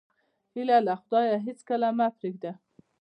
هیله 0.53 0.77
له 0.87 0.93
خدایه 1.01 1.37
هېڅکله 1.47 1.87
مه 1.97 2.07
پرېږده. 2.17 2.51